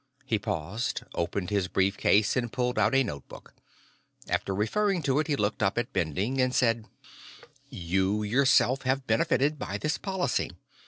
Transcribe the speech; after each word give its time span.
He 0.25 0.39
paused, 0.39 1.03
opened 1.13 1.51
his 1.51 1.67
brief 1.67 1.95
case, 1.95 2.35
and 2.35 2.51
pulled 2.51 2.79
out 2.79 2.95
a 2.95 3.03
notebook. 3.03 3.53
After 4.27 4.55
referring 4.55 5.03
to 5.03 5.19
it, 5.19 5.27
he 5.27 5.35
looked 5.35 5.61
up 5.61 5.77
at 5.77 5.93
Bending 5.93 6.41
and 6.41 6.55
said: 6.55 6.87
"You, 7.69 8.23
yourself 8.23 8.81
have 8.81 9.05
benefitted 9.05 9.59
by 9.59 9.77
this 9.77 9.99
policy. 9.99 10.49